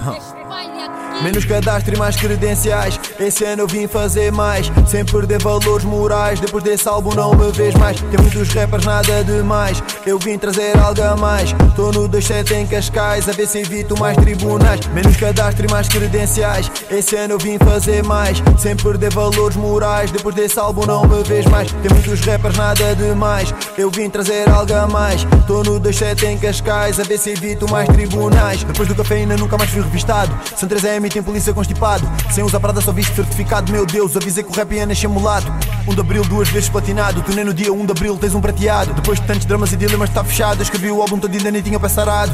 Huh. 0.00 0.47
Menos 1.22 1.44
cadastro 1.44 1.94
e 1.94 1.98
mais 1.98 2.14
credenciais. 2.14 2.98
Esse 3.18 3.44
ano 3.44 3.62
eu 3.62 3.66
vim 3.66 3.88
fazer 3.88 4.30
mais, 4.30 4.70
sem 4.86 5.04
perder 5.04 5.42
valores 5.42 5.84
morais. 5.84 6.38
Depois 6.38 6.62
desse 6.62 6.88
álbum 6.88 7.12
não 7.12 7.34
me 7.34 7.50
vês 7.50 7.74
mais. 7.74 8.00
Tem 8.00 8.20
muitos 8.20 8.48
rappers, 8.50 8.84
nada 8.84 9.24
demais. 9.24 9.82
Eu 10.06 10.16
vim 10.18 10.38
trazer 10.38 10.78
algo 10.78 11.02
a 11.02 11.16
mais. 11.16 11.52
Tô 11.74 11.90
no 11.90 12.08
27 12.08 12.54
em 12.54 12.66
Cascais, 12.66 13.28
a 13.28 13.32
ver 13.32 13.48
se 13.48 13.58
evito 13.58 13.98
mais 13.98 14.16
tribunais. 14.16 14.86
Menos 14.86 15.16
cadastro 15.16 15.66
e 15.66 15.70
mais 15.70 15.88
credenciais. 15.88 16.70
Esse 16.88 17.16
ano 17.16 17.34
eu 17.34 17.38
vim 17.38 17.58
fazer 17.58 18.04
mais, 18.04 18.40
sem 18.56 18.76
perder 18.76 19.12
valores 19.12 19.56
morais. 19.56 20.12
Depois 20.12 20.36
desse 20.36 20.58
álbum 20.58 20.86
não 20.86 21.04
me 21.04 21.22
vês 21.24 21.46
mais. 21.46 21.72
Tem 21.72 21.90
muitos 21.92 22.20
rappers, 22.20 22.56
nada 22.56 22.94
demais. 22.94 23.52
Eu 23.76 23.90
vim 23.90 24.08
trazer 24.08 24.48
algo 24.48 24.72
a 24.72 24.86
mais. 24.86 25.26
Tô 25.48 25.64
no 25.64 25.80
27 25.80 26.26
em 26.26 26.38
Cascais, 26.38 27.00
a 27.00 27.02
ver 27.02 27.18
se 27.18 27.30
evito 27.30 27.68
mais 27.68 27.88
tribunais. 27.88 28.62
Depois 28.62 28.88
do 28.88 28.94
cafeína 28.94 29.36
nunca 29.36 29.58
mais 29.58 29.70
fui 29.70 29.82
revistado. 29.82 30.32
São 30.54 30.68
3 30.68 30.84
Tem 31.08 31.22
polícia 31.22 31.54
constipado. 31.54 32.06
Sem 32.30 32.44
usar 32.44 32.60
prada 32.60 32.80
só 32.80 32.92
visto 32.92 33.14
certificado. 33.14 33.72
Meu 33.72 33.86
Deus, 33.86 34.16
avisei 34.16 34.44
que 34.44 34.50
o 34.50 34.54
rap 34.54 34.72
ia 34.72 34.86
nascer 34.86 35.08
mulato. 35.08 35.50
1 35.88 35.94
de 35.94 36.00
abril, 36.00 36.22
duas 36.24 36.48
vezes 36.50 36.68
platinado. 36.68 37.22
Tu 37.22 37.34
nem 37.34 37.44
no 37.44 37.54
dia 37.54 37.72
1 37.72 37.86
de 37.86 37.92
abril 37.92 38.18
tens 38.18 38.34
um 38.34 38.40
prateado. 38.40 38.92
Depois 38.92 39.18
de 39.18 39.26
tantos 39.26 39.46
dramas 39.46 39.72
e 39.72 39.76
dilemas 39.76 40.10
está 40.10 40.22
fechado. 40.22 40.62
Escrevi 40.62 40.90
o 40.90 41.00
álbum 41.00 41.18
todo 41.18 41.32
e 41.32 41.38
ainda 41.38 41.50
nem 41.50 41.62
tinha 41.62 41.80
passarado. 41.80 42.32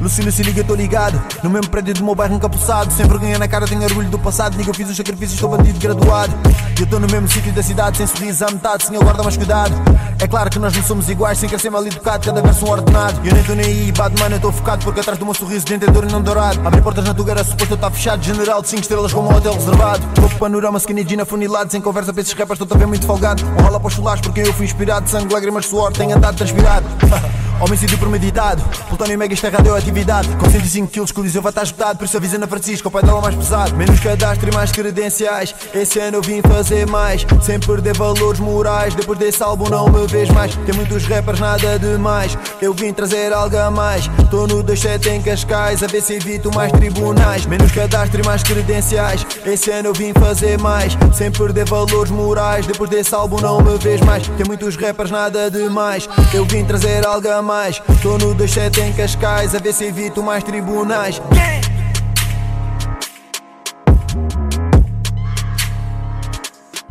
Lucino 0.00 0.30
se 0.30 0.42
liga, 0.42 0.62
tô 0.64 0.74
ligado. 0.74 1.20
No 1.42 1.50
mesmo 1.50 1.70
prédio 1.70 1.94
do 1.94 2.04
meu 2.04 2.14
bairro 2.14 2.34
encapuçado. 2.34 2.92
Sem 2.92 3.06
vergonha 3.06 3.38
na 3.38 3.48
cara, 3.48 3.66
tenho 3.66 3.82
orgulho 3.82 4.08
do 4.08 4.18
passado. 4.18 4.56
Nigga, 4.56 4.70
eu 4.70 4.74
fiz 4.74 4.88
os 4.88 4.96
sacrifícios, 4.96 5.34
estou 5.34 5.50
bandido 5.50 5.78
graduado. 5.78 6.32
Eu 6.78 6.86
tô 6.86 6.98
no 6.98 7.06
mesmo 7.06 7.28
sítio 7.28 7.52
da 7.52 7.62
cidade, 7.62 7.98
sem 7.98 8.06
sorriso 8.06 8.44
à 8.44 8.50
metade, 8.50 8.86
sem 8.86 8.98
guarda 8.98 9.22
mais 9.22 9.36
cuidado. 9.36 9.74
É 10.18 10.26
claro 10.26 10.50
que 10.50 10.58
nós 10.58 10.74
não 10.74 10.82
somos 10.82 11.08
iguais, 11.08 11.38
sem 11.38 11.48
ser 11.58 11.70
mal 11.70 11.86
educado, 11.86 12.24
cada 12.24 12.40
verso 12.40 12.64
um 12.64 12.70
ordenado. 12.70 13.20
Eu 13.22 13.34
nem 13.34 13.42
tô 13.42 13.54
nem 13.54 13.66
aí, 13.66 13.92
bad 13.92 14.18
mano, 14.18 14.36
eu 14.36 14.40
tô 14.40 14.52
focado 14.52 14.84
porque 14.84 15.00
atrás 15.00 15.18
do 15.18 15.24
meu 15.24 15.34
sorriso 15.34 15.66
dentro 15.66 15.90
é 15.90 16.08
e 16.08 16.12
não 16.12 16.22
dourado. 16.22 16.60
Abre 16.66 16.80
portas 16.80 17.04
na 17.04 17.12
tua 17.12 17.30
era 17.30 17.44
suposto 17.44 17.72
eu 17.72 17.74
estar 17.74 17.90
fechado. 17.90 18.22
General 18.22 18.62
de 18.62 18.68
5 18.68 18.82
estrelas 18.82 19.12
como 19.12 19.30
um 19.30 19.36
hotel 19.36 19.52
reservado. 19.54 20.06
Pouco 20.14 20.34
panorama, 20.36 20.78
skinny 20.78 21.04
jean 21.06 21.22
afunilado, 21.22 21.70
sem 21.70 21.80
conversa 21.80 22.12
para 22.12 22.22
esses 22.22 22.32
rappers, 22.32 22.60
estou 22.60 22.74
a 22.74 22.78
ver 22.78 22.86
muito 22.90 23.06
folgado. 23.06 23.42
Um 23.46 23.62
rola 23.62 23.80
para 23.80 23.86
os 23.86 24.20
porque 24.20 24.40
eu 24.40 24.52
fui 24.52 24.66
inspirado, 24.66 25.08
sangue, 25.08 25.32
lágrimas, 25.32 25.66
suor, 25.66 25.92
tenho 25.92 26.16
andado 26.16 26.36
transpirado. 26.36 26.84
Homicídio 27.60 27.98
premeditado, 27.98 28.62
Plutônio 28.88 29.18
mega 29.18 29.34
isto 29.34 29.46
é 29.46 29.50
radioatividade. 29.50 30.28
Com 30.36 30.48
105 30.48 30.88
quilos, 30.88 31.12
coliseu 31.12 31.42
vai 31.42 31.50
estar 31.50 31.62
esgotado. 31.62 31.98
Por 31.98 32.06
isso 32.06 32.16
avisa 32.16 32.38
na 32.38 32.46
Francisco, 32.46 32.88
o 32.88 32.90
pai 32.90 33.02
dela 33.02 33.20
mais 33.20 33.34
pesado. 33.34 33.76
Menos 33.76 34.00
cadastro 34.00 34.48
e 34.48 34.54
mais 34.54 34.72
credenciais. 34.72 35.54
Esse 35.74 35.98
ano 35.98 36.16
eu 36.16 36.22
vim 36.22 36.40
fazer 36.40 36.86
mais. 36.86 37.26
Sem 37.42 37.60
perder 37.60 37.94
valores 37.94 38.40
morais. 38.40 38.94
Depois 38.94 39.18
desse 39.18 39.42
álbum 39.42 39.68
não 39.68 39.90
me 39.90 40.06
vês 40.06 40.30
mais. 40.30 40.56
Tem 40.56 40.74
muitos 40.74 41.04
rappers, 41.04 41.38
nada 41.38 41.78
demais 41.78 42.36
Eu 42.62 42.72
vim 42.72 42.94
trazer 42.94 43.30
algo 43.30 43.56
a 43.58 43.70
mais. 43.70 44.08
Tô 44.30 44.46
no 44.46 44.62
27 44.62 45.08
em 45.10 45.22
Cascais 45.22 45.82
A 45.82 45.86
ver 45.86 46.00
se 46.00 46.14
evito 46.14 46.50
mais 46.54 46.72
tribunais. 46.72 47.44
Menos 47.44 47.70
cadastro 47.72 48.22
e 48.22 48.24
mais 48.24 48.42
credenciais. 48.42 49.26
Esse 49.44 49.70
ano 49.70 49.90
eu 49.90 49.92
vim 49.92 50.14
fazer 50.14 50.58
mais. 50.58 50.96
Sem 51.12 51.30
perder 51.30 51.66
valores 51.66 52.10
morais. 52.10 52.66
Depois 52.66 52.88
desse 52.88 53.14
álbum 53.14 53.38
não 53.38 53.60
me 53.60 53.76
vês 53.76 54.00
mais. 54.00 54.26
Tem 54.28 54.46
muitos 54.46 54.76
rappers, 54.76 55.10
nada 55.10 55.50
demais 55.50 56.08
Eu 56.32 56.46
vim 56.46 56.64
trazer 56.64 57.06
algo 57.06 57.28
a 57.28 57.42
mais 57.42 57.49
mais. 57.50 57.82
Tô 58.00 58.16
no 58.16 58.32
27 58.32 58.80
em 58.80 58.92
Cascais, 58.92 59.56
a 59.56 59.58
ver 59.58 59.72
se 59.72 59.84
evito 59.84 60.22
mais 60.22 60.44
tribunais. 60.44 61.20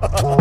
Yeah. 0.02 0.39